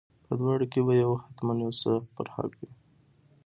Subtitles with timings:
[0.27, 2.69] په دواړو کې به یو حتما یو څه پر حق وي.